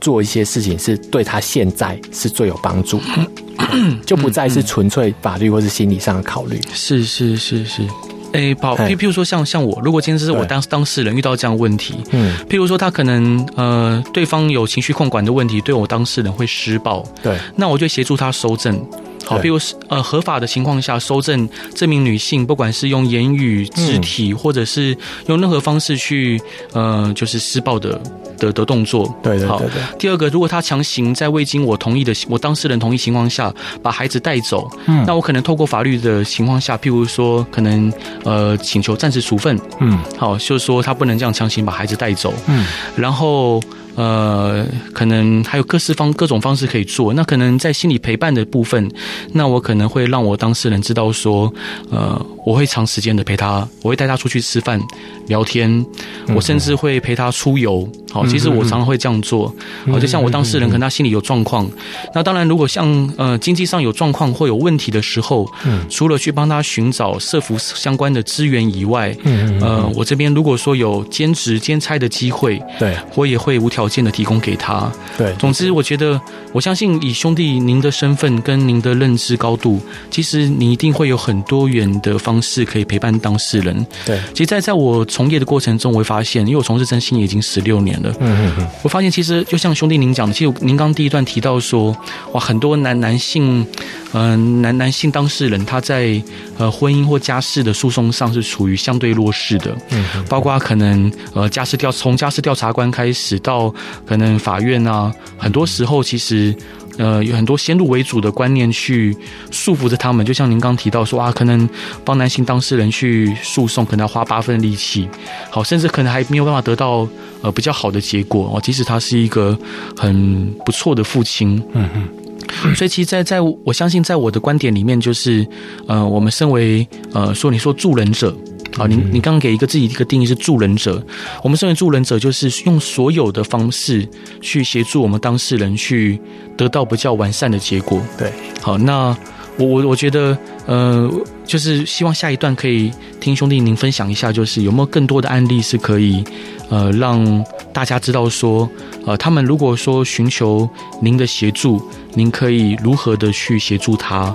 [0.00, 6.60] 做一些事情是对他现在是最有帮助的， 就不再是纯粹法律或是心理上的考虑。
[6.72, 7.82] 是是是是，
[8.30, 18.80] 诶，好，譬譬如说像像我，如果今天是我当当事人遇到这样问题，嗯，譬如说他可能呃对方有情绪控管的问题，对我当事人会施暴，对，那我就协助他收证。
[19.28, 26.40] 好，比如是呃合法的情况下，收证这名女性，不管是用言语、肢体，或者是用任何方式去
[26.72, 28.00] 呃，就是施暴的
[28.38, 29.14] 的的动作。
[29.22, 37.92] 对对对，第二个，如果他强行在未经我同意的我当事人同意情况下把孩子带走，嗯，那我可能透过法律的情况下，譬如说可能
[38.24, 42.64] 呃请求暂时处分，嗯，好，就是说他不能这样强行把孩子带走，嗯，
[42.96, 43.62] 然后。
[43.98, 47.12] 呃，可能还有各式方各种方式可以做。
[47.12, 48.88] 那可能在心理陪伴的部分，
[49.32, 51.52] 那我可能会让我当事人知道说，
[51.90, 54.80] 呃，我会长时间的陪他，我会带他出去吃饭、
[55.26, 55.84] 聊天，
[56.28, 57.88] 我甚至会陪他出游。
[58.10, 59.54] 好，其实我常常会这样做。
[59.86, 61.68] 好，就像我当事人，可能他心里有状况。
[62.14, 65.46] 那当然，如果像呃经济上有状况或有问题的时候，
[65.88, 69.14] 除了去帮他寻找社福相关的资源以外，
[69.60, 75.32] 呃，我这边如果说有兼职兼差的机会，对，我也会无条件的提供给他，对。
[75.38, 76.20] 总之，我觉得，
[76.52, 83.86] 我相信以兄弟您的身份跟您的认知高度，其实你一定会有很多元的方式可以陪伴当事人。
[84.04, 84.18] 对。
[84.32, 88.16] 其实，在在我从业的过程中，我会发现，因为我从事征信已经十六年年了。
[88.20, 88.66] 嗯嗯嗯。
[88.82, 91.96] 我发现其实就像兄弟您讲的，其实您刚第一段提到说，
[92.32, 93.66] 哇，很多男男性，
[94.12, 96.22] 嗯、呃，男男性当事人他在
[96.56, 99.76] 呃婚姻或家事的诉讼上是处于相对弱势的。
[99.90, 100.24] 嗯嗯。
[100.28, 103.74] 包括可能呃家事调从家事调查官开始到
[104.06, 106.54] 可能法院啊，很多时候其实。
[106.98, 109.16] 呃，有很多先入为主的观念去
[109.50, 111.66] 束缚着他们，就像您刚提到说啊，可能
[112.04, 115.08] 帮男性当事人去诉讼，可能要花八分力气，
[115.50, 117.08] 好，甚至可能还没有办法得到
[117.40, 118.60] 呃比较好的结果哦。
[118.60, 119.56] 即使他是一个
[119.96, 125.46] 很不错的父亲，嗯嗯，所以其实在，在在我相信，在我的观点里面，就是
[125.86, 128.36] 呃，我们身为呃说你说助人者。
[128.78, 131.04] 好，您你刚刚给一个自己一个定义是助人者，
[131.42, 134.08] 我们身为助人者，就是用所有的方式
[134.40, 136.20] 去协助我们当事人去
[136.56, 138.00] 得到比较完善的结果。
[138.16, 139.16] 对，好，那
[139.58, 141.10] 我我我觉得，呃，
[141.44, 146.22] 就是希望下一段可以听兄弟您分享一下，就是有没有更多的案例是可以，
[146.70, 148.70] 呃，让大家知道说，
[149.04, 150.70] 呃，他们如果说寻求
[151.02, 151.82] 您的协助，
[152.14, 154.32] 您可以如何的去协助他，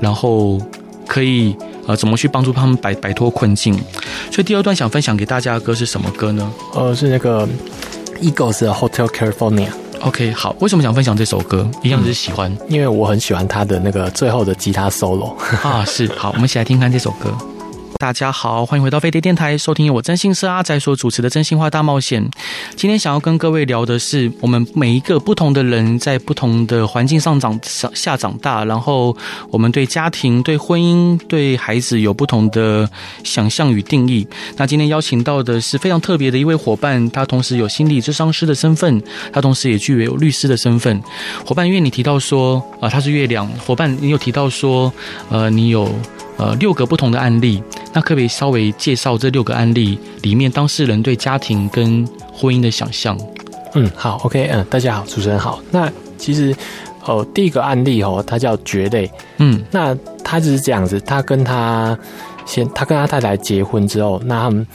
[0.00, 0.58] 然后
[1.06, 1.54] 可以。
[1.86, 3.74] 呃，怎么去帮助他们摆摆脱困境？
[4.30, 6.52] 所以第二段想分享给大家的歌是什么歌呢？
[6.74, 7.48] 呃，是那个
[8.20, 9.68] Eagles 的 Hotel California。
[10.00, 11.68] OK，好，为什么想分享这首歌？
[11.82, 15.84] 一样是喜欢，嗯，因为我很喜欢他的那个最后的吉他 solo 啊。
[15.84, 17.32] 是，好，我们一起来听看这首歌。
[18.02, 22.20] 大家好，欢迎回到飞碟电台，收听由我真心社阿仔所主持的真心话大冒险。
[22.74, 27.56] 今天想要跟各位聊的是，我们每一个不同的人在不同的环境上长
[27.94, 29.16] 下长大，然后
[29.50, 32.90] 我们对家庭、对婚姻、对孩子有不同的
[33.22, 34.26] 想象与定义。
[34.56, 39.00] 那今天邀请到的是非常特别的一位伙伴，他同时有心理咨商师的身份，
[39.32, 41.00] 他同时也具有律师的身份。
[41.46, 44.92] 伙伴，因为你提到说啊、他是月亮伙伴，你有提到说，
[45.30, 45.88] 呃，你有。
[46.36, 53.18] 呃，六个不同的案例，那可不可以稍微介绍这六个案例里面当事人对家庭跟婚姻的想象？
[53.74, 55.60] 嗯，好，OK，嗯，大家好，主持人好。
[55.70, 56.54] 那其实，
[57.04, 61.96] 哦，第一个案例哦，他叫蕨类，嗯，那他就是这样子，他跟他
[62.44, 64.66] 先，他跟他太太结婚之后，那他们。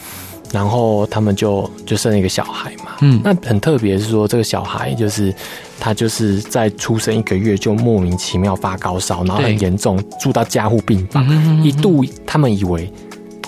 [0.50, 5.30] 然后他们就就生了一个小孩嘛，嗯，那很特别是说这个小孩就是
[5.78, 11.26] 他就是在出生一个月就莫名其妙发高烧，然后很严重，住到加护病房，
[11.62, 12.92] 一度他们以为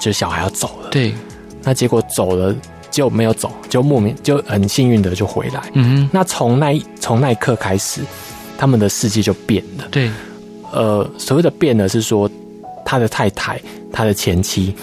[0.01, 1.14] 就小孩要走了，对，
[1.62, 2.55] 那结果走了
[2.90, 8.03] 就没有走，就莫名就很幸运的就回来，嗯，那从那从那一刻开始，
[8.57, 10.11] 他们的世界就变了，对，
[10.73, 12.31] 呃，所谓的变了是说
[12.85, 13.61] 他的太太，
[13.93, 14.75] 他的前妻。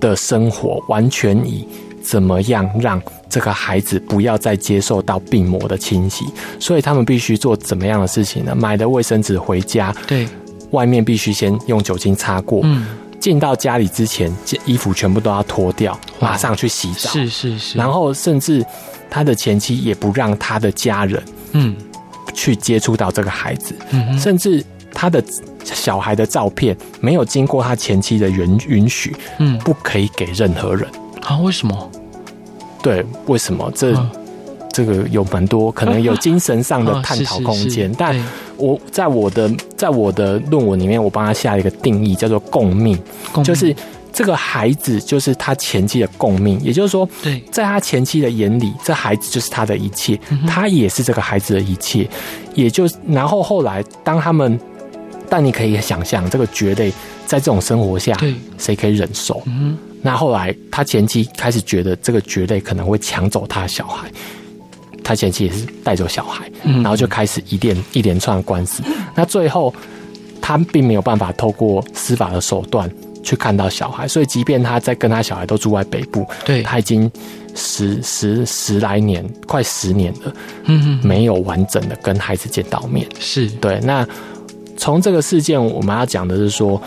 [0.00, 1.66] 的生活完全以
[2.04, 6.26] 怎么样让这个孩子不要再接受到病魔的侵袭，
[6.60, 8.54] 所以他们必须做怎么样的事情呢？
[8.54, 10.28] 买的卫生纸回家，对，
[10.70, 12.86] 外面必须先用酒精擦过，嗯，
[13.18, 14.30] 进到家里之前，
[14.66, 18.64] 衣服全部都要脱掉，马上去洗澡，是是是，然后甚至
[19.08, 21.74] 他的前妻也不让他的家人，嗯，
[22.34, 24.62] 去接触到这个孩子，嗯，甚至
[24.92, 25.24] 他的。
[25.66, 30.86] 小孩的照片没有经过他前妻的允允许，嗯，不可以给任何人
[31.24, 31.36] 啊？
[31.38, 31.90] 为什么？
[32.82, 33.70] 对，为什么？
[33.74, 34.10] 这、啊、
[34.72, 37.92] 这个有蛮多可能有精神上的 探讨空间。
[37.98, 38.14] 但
[38.56, 42.96] 我在我的在我的论文里面，我帮他下了一个定义，叫做共命，
[43.32, 43.74] 共命，就是
[44.12, 52.08] 这个孩子就是他前妻的共命，也就是说，对，在他前妻的眼里，这孩子就是他的一切，嗯、他也是这个孩子的一切。
[52.54, 54.58] 也就然后后来当他们。
[55.26, 56.90] 但你可以想象，这个绝对
[57.26, 58.16] 在这种生活下，
[58.58, 59.42] 谁可以忍受？
[59.46, 64.06] 嗯，那后来他前妻开始觉得这个蕨类可能会抢走他的小孩，
[65.02, 68.82] 他前妻也是带走小孩，然后就开始一连一连串的官司。
[69.14, 69.74] 那最后
[70.42, 72.88] 他并没有办法透过司法的手段
[73.22, 77.10] 去看到小孩，所以即便他在跟他小孩都住在北部，对，他已经
[77.54, 84.06] 十十十来年，快十年了，嗯，没有完整的跟孩子见到面，是对那。
[84.76, 86.82] 从这个事件，我们要讲的是说，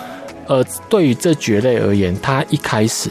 [0.47, 3.09] 呃，对于这蕨类而言，他一开始，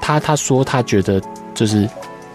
[0.00, 1.20] 他他说他觉得
[1.54, 1.88] 就是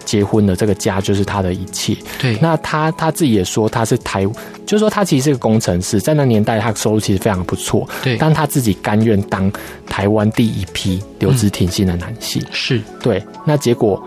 [0.06, 1.98] 结婚的这个家就是他的一切。
[2.20, 4.26] 对，那他他自己也说他是台，
[4.66, 7.88] 就是说他其实是个工程师，在那年代他收入其实非常不错。
[8.04, 9.52] 对，但他自己甘愿当
[9.88, 12.42] 台湾第一批留职停薪的男性。
[12.52, 13.24] 是、嗯，对。
[13.46, 14.02] 那结果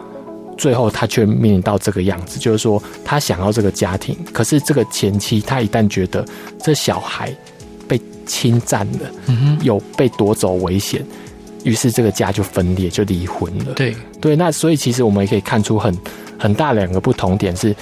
[0.56, 6.24] 最后他却面临到这个样子，就是说他想要这个家庭，可是这个前妻他一旦觉得
[6.62, 7.34] 这小孩。
[8.26, 11.04] 侵占了，嗯有被夺走危险，
[11.64, 13.72] 于是这个家就分裂，就离婚了。
[13.74, 15.96] 对对，那所以其实我们也可以看出很
[16.38, 17.74] 很大两个不同点是，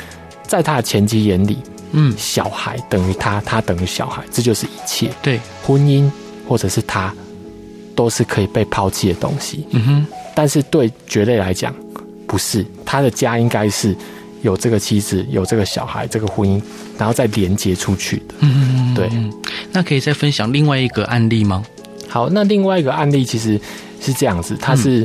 [0.47, 1.59] 在他的前妻眼里，
[1.93, 5.11] 嗯，小孩等于他，他等于小孩，这就是一切。
[5.23, 6.09] 对，婚姻
[6.47, 7.13] 或者是他，
[7.97, 9.67] 都是可以被抛弃的东西。
[9.71, 11.75] 嗯哼，但是对蕨类来讲，
[12.27, 13.97] 不是，他的家应该是
[14.45, 16.63] 有这个妻子，有这个小孩，这个婚姻，
[16.97, 18.35] 然后再连接出去的。
[18.41, 19.11] 嗯，对。
[19.73, 21.65] 那可以再分享另外一个案例吗？
[22.09, 23.59] 好，那另外一个案例其实
[24.01, 25.01] 是这样子，他是、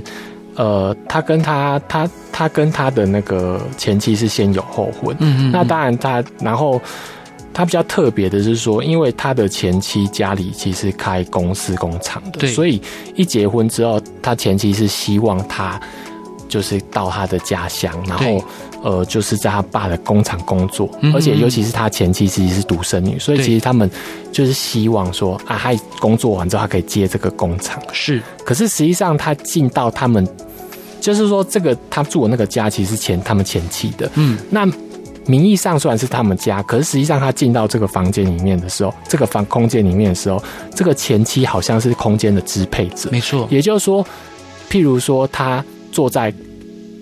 [0.58, 5.16] 嗯、呃，他跟他他他跟他的那个前妻是先有后婚。
[5.20, 5.52] 嗯嗯。
[5.52, 6.80] 那当然他然后。
[7.52, 12.82] 他比较特别的是说，因为他的前妻家里其实开公司工厂的，所以
[13.16, 15.78] 一结婚之后，他前妻是希望他
[16.48, 18.42] 就是到他的家乡，然后
[18.84, 23.90] 呃，就是在他爸的工厂工作，而且尤其是他前妻其实是独生女，所以其实他们
[24.32, 27.82] 就是希望说啊，他工作完之后他可以接这个工厂。
[27.92, 30.28] 是，可是实际上他进到他们，
[31.00, 34.68] 就是说这个他住的那个家其实是前他们前妻的，嗯，那。
[35.28, 40.42] 名义上虽然是他们家，可是实际上他进到这个房间里面的时候，这个房空间里面的时候，
[40.74, 43.12] 这个前妻好像是空间的支配者。
[43.12, 44.04] 没错，也就是说，
[44.72, 46.34] 譬如说他坐在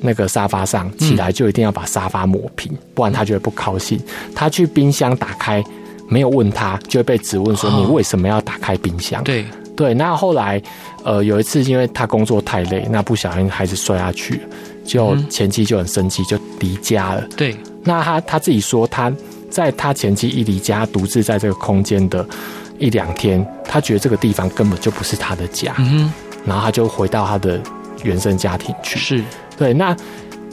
[0.01, 3.99] 那个沙发上，起来就一定要把沙发抹平，嗯、不然他就会不高兴。
[4.35, 5.63] 他去冰箱打开，
[6.07, 9.23] 没有问他，就会被质问说你为什么要打开冰箱？
[9.23, 9.93] 对对。
[9.93, 10.61] 那后来，
[11.03, 14.41] 呃，有一次因为他工作太累，那不小心孩子摔下去，
[14.85, 17.27] 就前妻就很生气，就离家了。
[17.35, 17.55] 对。
[17.83, 19.11] 那他他自己说，他
[19.49, 22.27] 在他前妻一离家，独自在这个空间的
[22.77, 26.11] 一两天，他觉得这个地方根本就不是他的家，嗯，
[26.45, 27.59] 然后他就回到他的
[28.03, 28.99] 原生家庭去。
[28.99, 29.23] 是
[29.57, 29.73] 对。
[29.73, 29.95] 那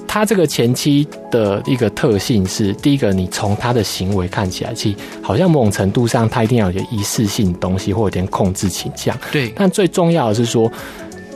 [0.06, 9.16] 他这个前妻的一个特性是，第一个，你从他的行为看起来，其实好像某种程度上，他一定要有仪式性的东西，或有点控制倾向。
[9.30, 9.52] 对。
[9.56, 10.70] 但最重要的是说，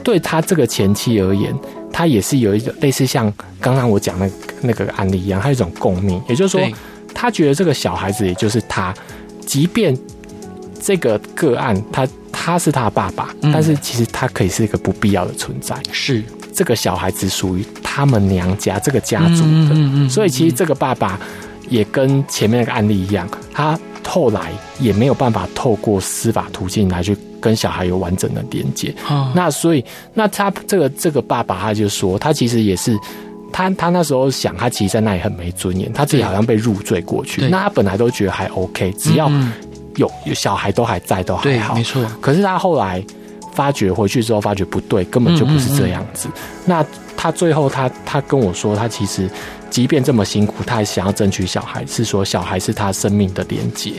[0.03, 1.55] 对他这个前妻而言。
[1.91, 6.61] 他也是有一个类似像刚刚我讲那那个案例一样，他有一种共鸣，也就是说，
[7.13, 8.95] 他觉得这个小孩子也就是他，
[9.45, 9.99] 即便
[10.81, 15.77] 这个个案他他是他的爸爸，但是其实他可以是一个不必要的存在。
[15.91, 16.23] 是
[16.59, 21.17] 这个小孩子属于他们娘家这个家族的，所以其实这个爸爸
[21.69, 27.17] 也跟前面那个案例一样，他后来也没有办法透过司法途径来去。
[27.41, 28.93] 跟小孩有完整的连接，
[29.33, 32.99] 那所以那他这个这个爸爸他就说，他其实也是
[33.53, 37.47] 他他那时候想，他其实在那里很没尊严，他自己好像被入罪过去。
[37.47, 39.31] 那他本来都觉得还 OK，只要
[39.95, 42.05] 有有小孩都还在都还好，没错。
[42.21, 43.01] 可是他后来
[43.59, 46.29] 发觉回去之后，发觉不对，根本就不是这样子。
[46.65, 49.29] 那他最后他他跟我说，他其实
[49.69, 53.95] 即便这么辛苦，他还想要争取小孩，是说小孩是他生命的连接。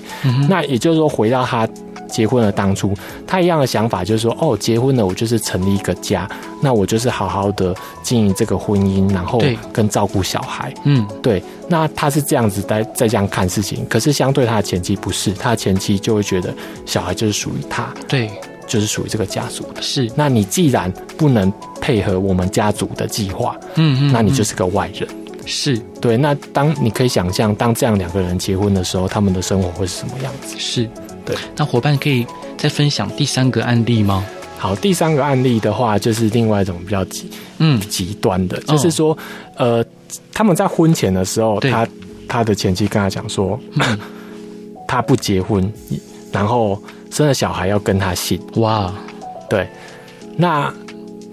[0.48, 1.67] 那也就是说，回到他。
[2.12, 2.91] 结婚的，当初
[3.28, 6.28] 他一样的想法就是说，哦，结婚了，我就是成立一个家，
[6.60, 9.39] 那我就是好好的经营这个婚姻，然后
[9.72, 10.74] 跟照顾小孩。
[10.86, 11.43] 嗯，对。
[11.67, 16.52] 那他是这样子在在这样看事情，可是相对他的前妻不是，他的前妻就会觉得
[16.84, 18.32] 小孩就是属于他，对，
[18.69, 19.82] 就是属于这个家族的。
[19.82, 21.51] 是，那你既然不能
[21.82, 25.05] 配合我们家族的计划，嗯嗯，那你就是个外人。
[25.45, 26.15] 是对。
[26.15, 30.55] 那当你可以想象，当这样两个人结婚的时候，他们的生活会是什么样子？
[30.58, 30.88] 是。
[31.25, 32.25] 对，那伙伴可以
[32.58, 34.25] 再分享第三个案例吗？
[34.58, 37.29] 好，第三个案例的话，就是另外一种比较极
[37.60, 39.17] 嗯极端的，就是说，
[39.58, 39.86] 哦、呃，
[40.34, 41.88] 他们在婚前的时候，他
[42.27, 43.99] 他的前妻跟他讲说，嗯、
[44.88, 45.71] 他不结婚，
[46.32, 48.39] 然后生了小孩要跟他姓。
[48.56, 48.94] 哇，
[49.50, 49.68] 对，
[50.38, 50.74] 那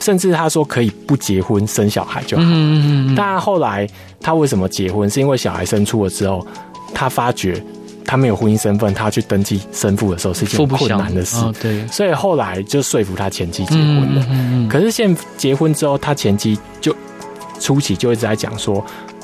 [0.00, 2.42] 甚至他说可以不结婚生小孩就好。
[2.42, 3.14] 嗯嗯嗯。
[3.14, 3.88] 但后来
[4.20, 5.08] 他为什么结婚？
[5.08, 6.46] 是因为小孩生出了之后，
[6.94, 7.62] 他发觉。
[8.08, 11.38] 他没有婚姻身份，他去登记生父的时候是一件困难的事。
[11.38, 14.22] 哦，对，所以后来就说服他前妻结婚了。
[14.22, 14.68] 嗯嗯嗯。
[14.68, 16.94] 可是现结婚之后，他前妻就
[17.58, 18.76] 初期就一直在讲说：“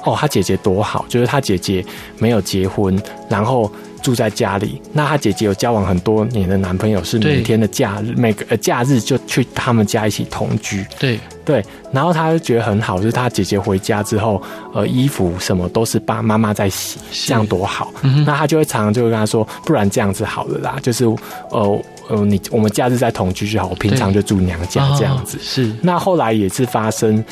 [0.02, 1.86] 哦，他姐姐多好，就是他姐姐
[2.18, 3.70] 没有结婚，然后。”
[4.02, 10.84] 住在家里，那他姐姐有交往很多年的男朋友，是每天的假日，每个呃假日就去他们家一起同居。
[10.98, 14.42] 对对，然后他就觉得很好，就是他姐姐回家之后，
[14.74, 17.92] 呃，衣服什么都是爸妈妈在洗，这样多好。
[18.02, 21.04] 嗯、那他就会常常就会跟他说，不然这样子好了啦，就是
[21.50, 25.36] 呃呃，你我们假日在同居就好，我平常就住娘家这样子。
[25.38, 25.72] 哦、是。
[25.80, 27.24] 那后来也是发生，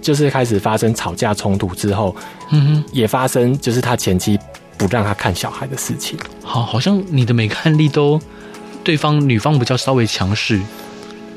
[0.00, 2.14] 就是开始发生吵架冲突之后，
[2.50, 4.38] 嗯哼，也发生就是他前妻。
[4.76, 8.20] 不让他看小孩的事情，好，好像你的每个案例都
[8.84, 10.60] 对方女方比较稍微强势。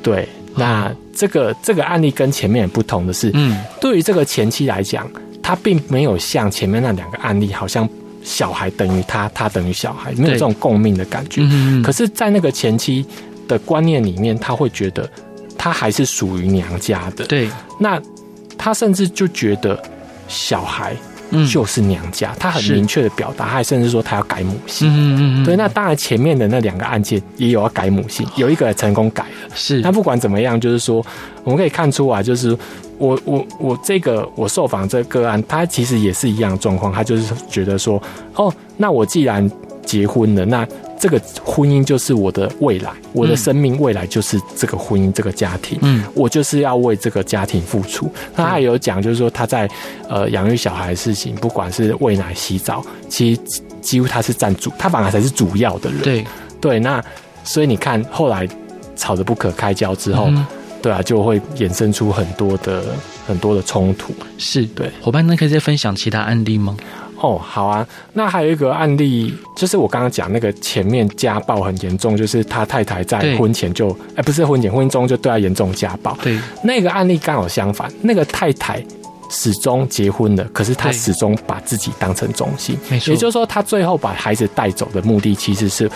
[0.03, 5.09] 对，那这个这个案例跟前面也不同的是，嗯，对于这个前妻来讲，
[5.41, 7.87] 她并没有像前面那两个案例，好像
[8.23, 11.41] 小孩等于她，她等于小孩，没有这种共命的感觉。
[11.43, 13.05] 嗯，可是，在那个前妻
[13.47, 15.09] 的观念里面，她会觉得
[15.57, 17.25] 她还是属于娘家的。
[17.25, 18.01] 对，那
[18.57, 19.81] 她甚至就觉得
[20.27, 20.95] 小孩。
[21.51, 24.89] 就是娘家，他很明确的表达，他还甚至说他要改母姓。
[24.89, 25.45] 嗯嗯嗯。
[25.45, 29.55] 对，那当然前面的那两个案件也有要改母姓，有一个成功改了。
[29.55, 29.81] 是。
[29.81, 31.05] 那不管怎么样，就是说
[31.43, 32.57] 我们可以看出啊，就是
[32.97, 38.01] 我我我这个我受访这个个案，他其实也是一样的状况，他就是觉得说，
[38.35, 39.49] 哦，那我既然
[39.85, 40.67] 结婚了，那
[40.99, 48.11] 这个婚姻就是我的未来，我的生命未来就是这个婚姻，这个家庭，嗯，我就是要为这个家庭付出。
[48.35, 49.69] 那他也有讲，就是说他在
[50.09, 53.41] 呃养育小孩的事情，不管是喂奶、洗澡，其实
[53.81, 56.01] 几乎他是占主，他反而才是主要的人。
[56.01, 56.25] 对
[56.59, 57.01] 对，那
[57.45, 58.45] 所以你看后来
[58.97, 60.45] 吵得不可开交之后，嗯、
[60.81, 62.83] 对啊，就会衍生出很多的
[63.25, 64.13] 很多的冲突。
[64.37, 66.75] 是对，伙伴，那可以再分享其他案例吗？
[67.21, 76.17] 哦，好啊，那还有一个案例，就是我刚刚讲那个前面家暴很严重，就是他太太在婚前就，哎、欸，不是婚前，婚姻中就对他严重家暴。
[76.23, 78.81] 对，那个案例刚好相反，那个太太
[79.29, 85.91] 始终结婚了，可是他始终把自己当成中心，没错，也就是说，他最后把孩子带走的目的，其实是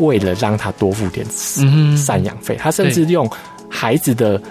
[0.00, 3.30] 为了让他多付点赡养费，他甚至用
[3.68, 4.42] 孩子的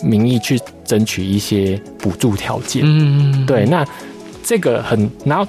[0.00, 2.82] 名义去争取一些补助条件。
[2.84, 3.84] 嗯，对，那
[4.44, 5.44] 这个很，然后。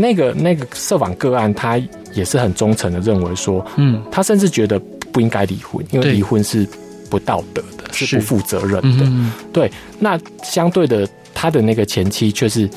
[0.00, 1.76] 那个那个受访个案，他
[2.14, 4.78] 也是很忠诚的认为说，嗯，他甚至觉得
[5.12, 6.64] 不应该离婚，因为离婚是
[7.10, 9.04] 不道德的，是不负责任的。
[9.04, 9.68] 嗯、对，
[9.98, 12.70] 那相对的，他的那个前妻却是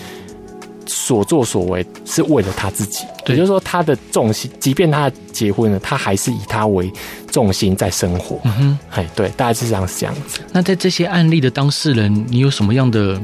[0.87, 6.91] 所作所为是为了他自己，也就是说，他的重心，即便他结婚了，他还是以他为
[7.29, 8.39] 重心在生活。
[8.45, 10.39] 嗯哼，哎，对，大概是这样是这样子。
[10.51, 13.21] 那在这些案例的当事人，你有什么样的？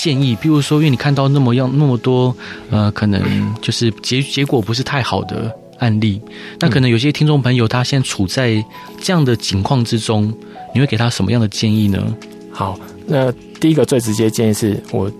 [0.00, 2.34] 建议，比如说，因为你看到那么样那么多，
[2.70, 3.20] 呃，可能
[3.60, 6.20] 就是结结果不是太好的案例，
[6.60, 8.64] 那可能有些听众朋友他现在处在
[9.00, 10.32] 这样的情况之中，
[10.72, 12.14] 你会给他什么样的建议呢？
[12.52, 15.10] 好，那第一个最直接建议是我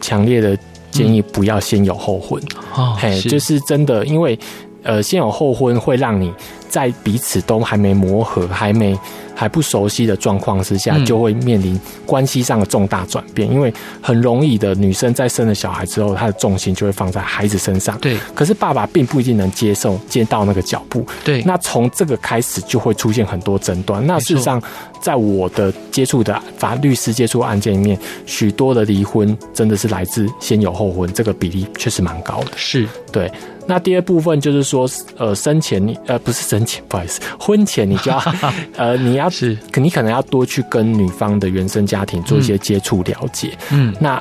[0.00, 0.58] 强烈的
[0.90, 2.42] 建议不要先有后婚，
[2.74, 4.36] 哦，嘿，就是真的，因为
[4.82, 6.32] 呃，先有后婚会让你
[6.68, 8.98] 在彼此都还没磨合，还没。
[9.38, 13.48] 还不熟悉的状况之下，就会面临关系上的重大转变。
[13.48, 13.72] 因为
[14.02, 17.96] 很容易的，女生在生了小孩之后，她的重心就会放在孩子身上。
[18.00, 18.18] 对。
[18.34, 21.06] 可是爸爸并不一定能接受接到那个脚步。
[21.22, 21.40] 对。
[21.42, 24.04] 那从这个开始就会出现很多争端。
[24.04, 24.60] 那事实上，
[25.00, 32.50] 在我的接触的法律师接触案件里面，许多的离婚真的是来自先有后婚，这个比例确实蛮高的。
[32.56, 33.30] 是对。
[33.68, 34.88] 那第二部分就是说，
[35.18, 38.18] 呃，生前你呃不是生前，不好意思，婚前你就要
[38.76, 44.20] 呃你要是，你可能要多去跟女方的原生家庭做一些接触了解，嗯，那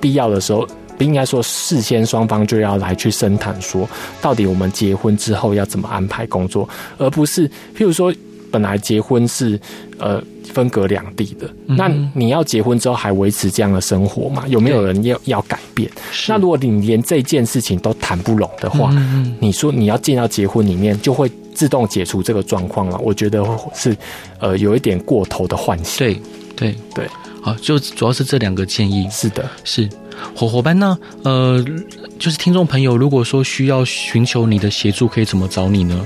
[0.00, 0.66] 必要的时候，
[0.96, 3.86] 不应该说事先双方就要来去深谈，说
[4.22, 6.66] 到底我们结婚之后要怎么安排工作，
[6.96, 8.10] 而不是譬如说
[8.50, 9.58] 本来结婚是
[9.98, 10.22] 呃。
[10.46, 14.44] 分隔两地的，那你要结婚之后还维持这样的生活吗？
[14.48, 15.90] 有没有人要要改变？
[16.28, 18.90] 那如果你连这件事情都谈不拢的话，
[19.38, 22.96] 你说你要进到结婚里面，就会自动解除这个状况了。
[23.00, 23.44] 我觉得
[23.74, 23.94] 是
[24.38, 25.98] 呃有一点过头的幻想。
[25.98, 26.14] 对
[26.54, 27.06] 对对，
[27.42, 29.06] 好，就主要是这两个建议。
[29.10, 29.86] 是的，是
[30.34, 31.62] 伙伙伴呢，呃，
[32.18, 36.02] 就是听众朋友，如果说需要寻求你的协助，可以怎么找你呢？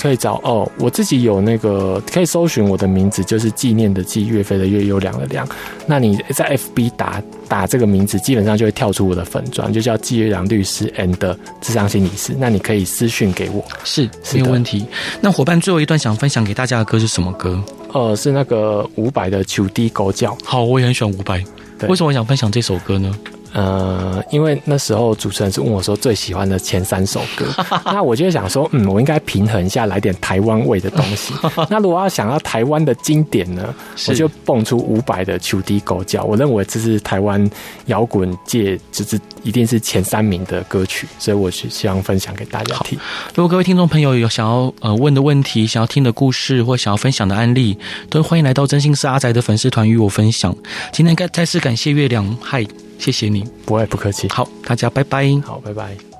[0.00, 5.46] 可以找哦，我自己有那个可以搜寻我的名字，就是纪念的纪，岳飞的岳，优良的良。
[5.86, 12.34] 那你在 FB 打打这个名字，基本上就会跳出我的粉专，就叫纪岳良律师 and 智商心理师。
[12.38, 14.86] 那你可以私讯给我，是，是没有问题。
[15.20, 17.60] 那伙伴最后一段想分享给大家的歌是什么歌？
[17.92, 20.30] 呃，是那个伍佰的《秋猪狗叫》。
[20.44, 21.42] 好，我也很喜欢伍佰。
[21.88, 23.12] 为什么我想分享这首歌呢？
[23.52, 27.46] 呃，因为那时候主持人是问我说最喜欢的前三首歌，
[27.86, 31.32] 那我就想说，嗯，我应该平衡一下，来点台湾味的东西。
[31.70, 33.74] 那如果要想要台湾的经典呢，
[34.08, 37.50] 我就蹦出伍佰的《求低狗叫》，我认为这是台湾
[37.86, 42.98] 摇滚界就是一定是前三名的歌曲，所以我是希望分享给大家听。
[43.34, 47.78] 如果各位听众朋友有想要呃问的问题，想要听的故事，或想要分享的案例，
[48.10, 50.54] 都欢迎来到真心是阿宅的粉丝团与我分享。
[50.92, 52.66] 今天该再次感谢月亮，嗨。
[52.98, 54.28] 谢谢你，不爱不客气。
[54.28, 55.40] 好，大家拜拜。
[55.44, 56.17] 好，拜拜。